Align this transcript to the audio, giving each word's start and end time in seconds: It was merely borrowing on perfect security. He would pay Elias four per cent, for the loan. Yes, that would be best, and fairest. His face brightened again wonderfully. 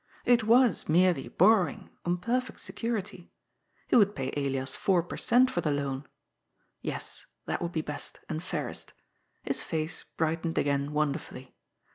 It 0.25 0.45
was 0.45 0.89
merely 0.89 1.27
borrowing 1.27 1.91
on 2.05 2.17
perfect 2.17 2.59
security. 2.59 3.29
He 3.87 3.95
would 3.95 4.15
pay 4.15 4.31
Elias 4.35 4.75
four 4.75 5.03
per 5.03 5.15
cent, 5.15 5.51
for 5.51 5.61
the 5.61 5.69
loan. 5.69 6.07
Yes, 6.81 7.27
that 7.45 7.61
would 7.61 7.71
be 7.71 7.81
best, 7.81 8.19
and 8.27 8.41
fairest. 8.41 8.93
His 9.43 9.61
face 9.61 10.01
brightened 10.17 10.57
again 10.57 10.91
wonderfully. 10.91 11.55